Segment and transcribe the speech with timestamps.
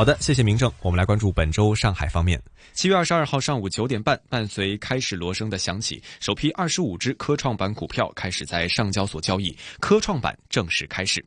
[0.00, 0.72] 好的，谢谢明正。
[0.80, 2.42] 我们来关注本周上海方面。
[2.72, 11.22] 七月二十二号上午九点半，伴随开市锣声的响起，首批二十五只科创板股票开始在上交所交易，科创板正式开市。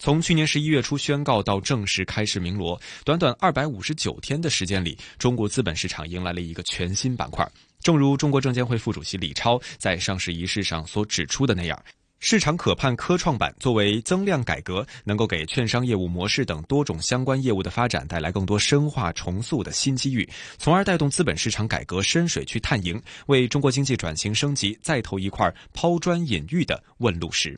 [0.00, 7.48] 从去年十一月初宣告到正式开市鸣锣，短短二百五十九天的时间里，中国资本市场迎来了一个全新板块。
[7.80, 11.80] 正如中国证监会副主席李超在上市仪式上所指出的那样。
[12.28, 27.56] 市场可盼科创板作为增量改革，能够给券商业务模式等多种相关业务的发展带来更多深化重塑的新机遇，从而带动资本市场改革深水区探营，为中国经济转型升级再投一块抛砖引玉的问路石。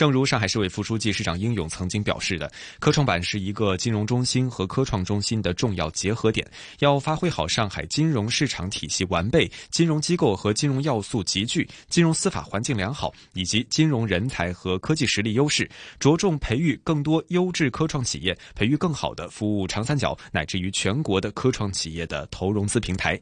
[0.00, 23.20] 正如上海市委副书记、市长应勇曾经表示的，科创板是一个金融中心和科创中心的重要结合点，要发挥好上海金融市场体系完备、金融机构和金融要素集聚、金融司法环境良好以及金融人才和科技实力优势，着重培育更多优质科创企业，培育更好的服务长三角乃至于全国的科创企业的投融资平台。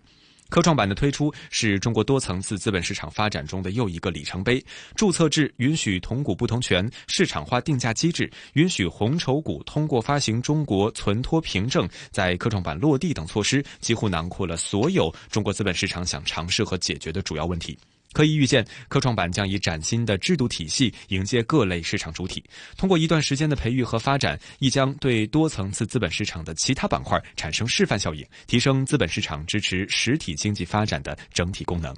[0.48, 4.64] 科创板的推出是中国多层次资本市场发展中的又一个里程碑。
[4.94, 17.78] 注册制允许同股不同权、市场化定价机制、允许红筹股通过发行中国存托凭证在科创板落地等措施，几乎囊括了所有中国资本市场想尝试和解决的主要问题。
[18.12, 22.42] 可以预见，科创板将以崭新的制度体系迎接各类市场主体。
[22.76, 31.94] 通过一段时间的培育和发展，亦将对多层次资本市场的其他板块产生示范效应，提升资本市场支持实体经济发展的整体功能。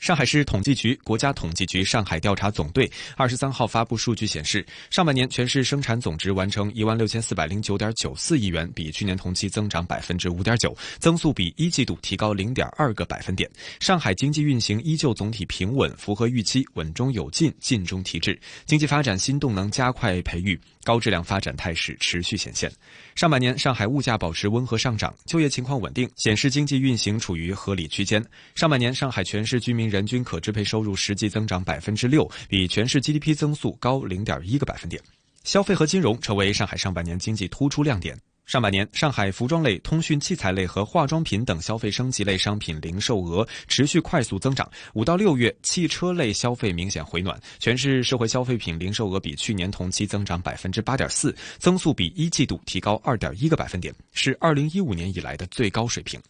[0.00, 13.48] 上海市统计局、国家统计局上海调查总队二十三号发布数据显示，上半年全市生产总值完成一万六千四百零九点九四亿元，比去年同期增长百分之五点九，增速比一季度提高零点二个百分点。
[13.78, 22.72] 上海经济运行依旧总体平稳，符合预期，稳中有进，进中提质，经济发展新动能加快培育，高质量发展态势持续显现。
[23.14, 28.24] 上半年上海物价保持温和上涨，就业情况稳定，显示经济运行处于合理区间。
[28.54, 35.02] 上半年上海全市居民人均可支配收入实际增长百分之六，比全市 GDP 增速高零点一个百分点。
[35.44, 38.16] 消费和金融成为上海上半年经济突出亮点。
[38.46, 44.68] 上半年，上海服装类、通讯器材类和化妆品等消费升级类商品零售额持续快速增长。
[44.94, 56.20] 五到六月，汽车类消费明显回暖，全市社会消费品零售额比去年同期增长百分之八点四，增速比一季度提高二点一个百分点，是二零一五年以来的最高水平。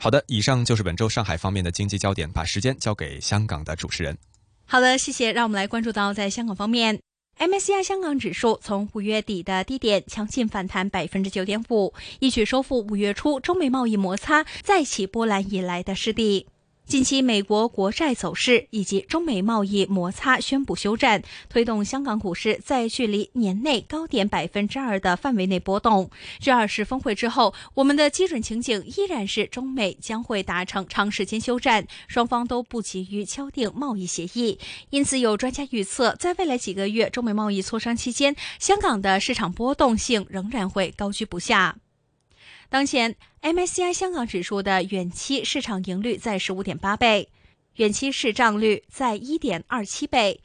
[0.00, 4.16] 好的，以上就是本周上海方面的经济焦点，把时间交给香港的主持人。
[4.64, 5.32] 好的，谢谢。
[5.32, 7.00] 让我们来关注到在香港方面。
[7.38, 16.46] MSCI 香港指数从五月底的低点强劲反弹百分之九点五，一举收复五月初中美贸易摩擦再起波澜以来的失地。
[16.88, 26.10] 近期美国国债走势以及中美贸易摩擦宣布休战，推动香港股市在距离年内高点百分之二的范围内波动。
[26.40, 34.58] 这二十峰会之后，我们的基准情景依然是中美将会达成长时间休战，双方都不急于敲定贸易协议。
[34.88, 41.76] 因此，有专家预测，在未来几个月中美贸易磋商期间，香港的市场波动性仍然会高居不下。
[42.70, 47.30] 当前，MSCI 香港指数的远期市场盈率在十五点八倍，
[47.76, 50.42] 远期市账率在一点二七倍，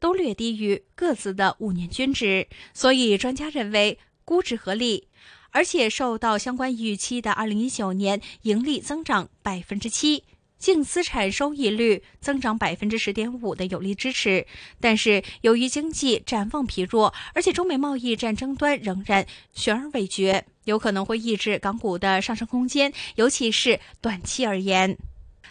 [0.00, 5.08] 都略低于各自的五年均值，所以专家认为估值合理，
[5.50, 10.24] 而且受到相关预期的二零一九年盈利增长百分之七。
[10.58, 14.46] 净资产收益率增长百分之十点五的有力支持，
[14.80, 24.96] 但是由于经济展望疲弱，而且中美贸易战争端仍然悬而未决，有可能会抑制港股的上升空间，尤其是短期而言。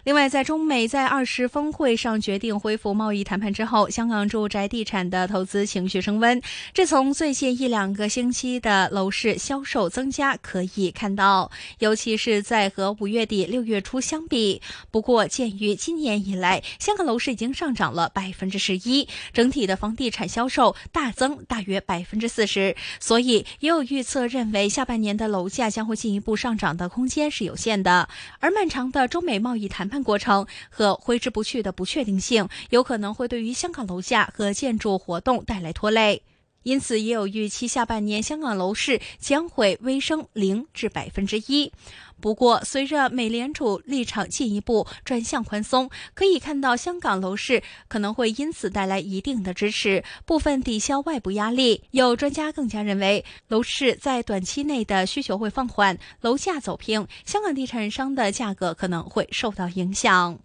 [0.06, 6.40] 另外，在中美在二十峰会上决定恢复贸易谈判之后，香港住宅地产的投资情绪升温。
[6.75, 11.50] 这从最近一两个星期的楼市销售增加可以看到，
[11.80, 14.62] 尤其是在和五月底六月初相比。
[14.92, 28.08] 不过，鉴于今年以来香港楼市已经上涨了百分之十一，整体的房地产销售大增大约百分之四十，所以也有预测认为下半年的楼价将会进一步上涨的空间是有限的。
[28.40, 36.21] 而漫长的中美贸易谈判过程和挥之不去的不确定性，有可能会对于香港楼价和建筑活动带来拖累。
[36.65, 41.71] 因此，也有预期下半年香港楼市将会微升零至百分之一。
[42.19, 51.83] 不过，随着美联储立场进一步转向宽松，可以看到香港楼市可能会因此带来一定的支持，部分抵消外部压力。
[51.91, 60.39] 有专家更加认为，楼市在短期内的需求会放缓，楼价走平，香港地产商的价格可能会受到影响。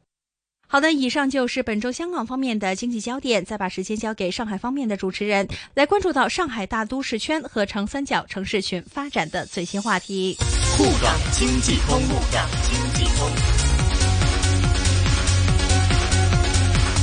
[0.72, 3.44] 好的，以上就是本周香港方面的经济焦点。
[3.44, 10.36] 再把时间交给上海方面的主持人，来关注到上海大都市圈和长三角城市群发展的最新话题。
[10.78, 13.28] 沪港经济通，沪港经济通。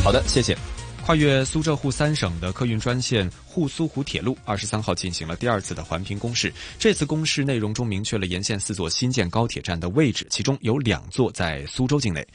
[0.02, 0.58] 好的，谢谢。
[1.06, 6.54] 跨越苏浙沪三省的客运专线沪苏沪铁路，二十三号进行了第二次的环评公示。
[6.80, 12.26] 这次公示内容中明确了沿线四座新建高铁站的位置，其中有两座在苏州境内。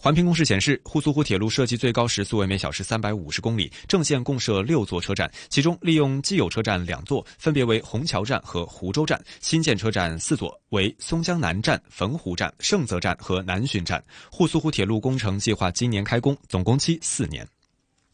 [0.00, 14.00] 环评公示显示，沪苏沪铁路设计最高时速为每小时三百五十公里，正线共设六座车站，其中利用既有车站两座，分别为虹桥站和湖州站；新建车站四座，为松江南站、汾湖站、盛泽站和南浔站。
[14.30, 17.44] 沪苏沪铁路工程计划今年开工，总工期四年。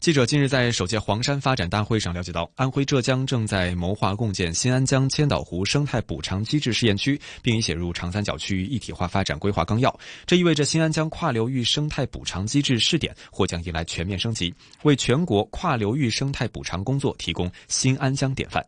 [0.05, 9.99] 记者近日在首届黄山发展大会上了解到，安徽、浙江正在谋划共建新安江千岛湖生态补偿机制试验区，并已写入长三角区域一体化发展规划纲要。
[10.27, 14.53] 这意味着新安江跨流域生态补偿机制试点或将迎来全面升级，
[14.83, 18.63] 为全国跨流域生态补偿工作提供新安江典范。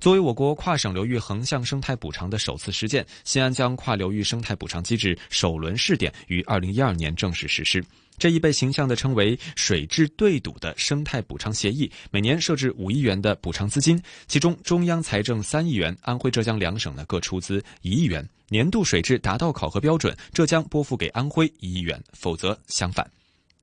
[0.00, 7.84] 作为我国跨省流域横向生态补偿的首次实践，新安江跨流域生态补偿机制首轮试点于二零一二年正式实施。
[8.16, 18.26] 这一被形象地称为“水质对赌”的生态补偿协议，每年设置五亿元的补偿资金，其中中央财政三亿元，安徽、浙江两省呢各出资一亿元。
[18.48, 23.06] 年度水质达到考核标准，浙江拨付给安徽一亿元，否则相反。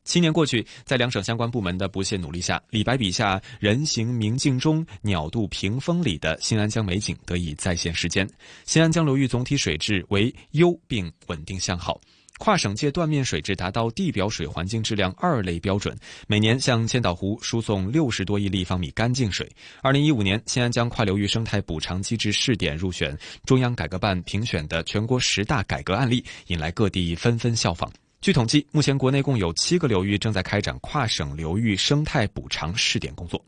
[0.07, 8.25] 七年过去，在两省相关部门的不懈努力下，李白笔下“人行明镜中，鸟度屏风里”的新安江美景得以再现时间。
[8.63, 11.99] 新安江流域总体水质为优并稳定向好。
[12.39, 15.93] 跨省界断面水质达到地表水环境质量二类标准，
[16.25, 19.51] 每年向千岛湖输送六十多亿立方米干净水。
[19.81, 27.91] 二零一五年，新安江跨流域生态补偿机制试点入选中央改革办评选的全国十大改革案例，引来各地纷纷效仿。
[28.19, 33.41] 据统计，目前国内共有七个流域正在开展跨省流域生态补偿试点工作。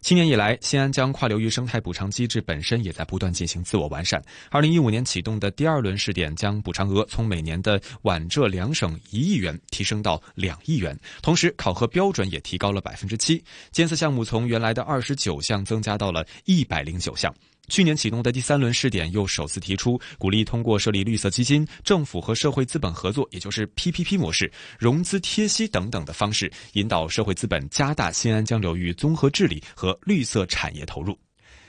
[0.00, 4.22] 七年以来，新安江跨流域生态补偿机制本身也在不断进行自我完善。
[4.48, 17.34] 二零一五年启动的第二轮试点，将补偿额从每年的皖浙两省一亿元提升到两亿元，同时考核标准也提高了百分之七，监测项目从原来的二十九项增加到了一百零九项。
[17.68, 31.16] 去年启动的第三轮试点又首次提出，鼓励通过设立绿色基金、政府和社会资本合作，也就是 PPP 模式、融资贴息等等的方式，引导社会资本加大新安江流域综合治理和绿色产业投入。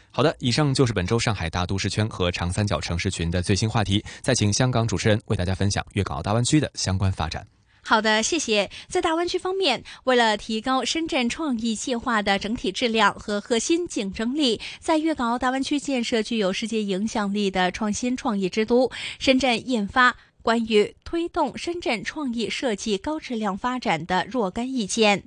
[0.10, 4.04] 好的，以上就是本周上海大都市圈和长三角城市群的最新话题。
[4.22, 7.46] 再请香港主持人为大家分享粤港澳大湾区的相关发展。
[7.84, 8.70] 好的，谢谢。
[8.88, 25.24] 在大湾区方面，为了提高深圳创意计划的整体质量和核心竞争力，在粤港澳大湾区建设具有世界影响力的创新创业之都，深圳印发关于推动深圳创意设计高质量发展的若干意见，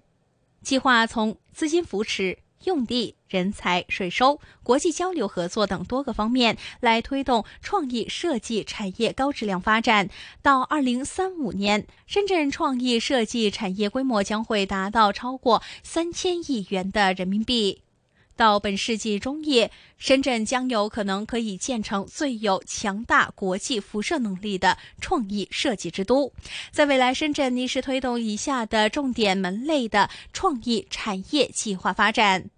[0.63, 2.39] 计划从资金扶持。
[2.65, 10.09] 用地、人才、税收、国际交流合作等多个方面来推动创意设计产业高质量发展。
[10.43, 17.81] 到二零三五年，深圳创意设计产业规模将会达到超过三千亿元的人民币。
[18.37, 26.33] 到本世纪中叶，深圳将有可能可以建成最有强大国际辐射能力的创意设计之都。
[26.73, 32.51] 在未来，深圳拟是推动以下的重点门类的创意产业计划发展。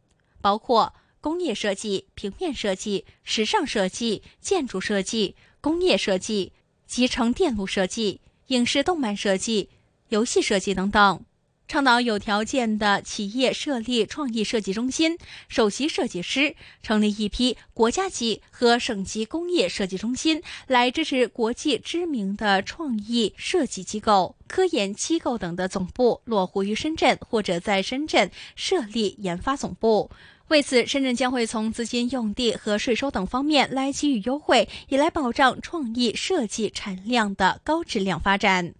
[0.47, 6.53] 包括工业设计、平面设计、时尚设计、建筑设计、工业设计、
[6.87, 9.71] 集成电路设计、影视动漫设计、
[10.11, 11.25] 游戏设计等等。
[11.67, 30.13] 倡导有条件的企业设立创意设计中心，首席设计师成立一批国家级和省级工业设计中心，来支持国际知名的创意设计机构、科研机构等的总部落户于深圳，或者在深圳设立研发总部。
[30.49, 38.75] 为此，深圳将会从资金、用地和税收等方面来给予优惠，以来保障创意设计产量的高质量发展。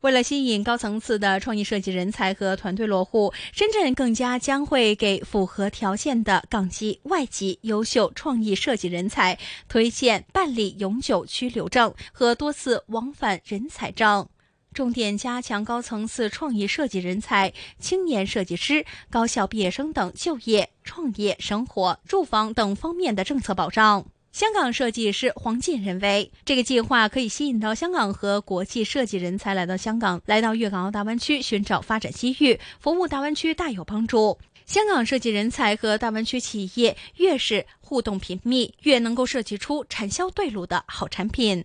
[0.00, 9.38] 为了吸引高层次的创意设计人才和团队落户，深圳更加将会给符合条件的港籍、外籍优秀创意设计人才
[9.68, 14.28] 推荐办理永久居留证和多次往返人才证，
[14.78, 24.06] 重点加强高层次创意设计人才、青年设计师、高校毕业生等就业、创业、生活、住房等方面的政策保障。
[24.30, 34.38] 香港设计师黄进认为，这个计划可以吸引到香港和国际设计人才来到香港，来到粤港澳大湾区寻找发展机遇，服务大湾区大有帮助。
[34.64, 41.64] 香港设计人才和大湾区企业越是互动频密，越能够设计出产销对路的好产品。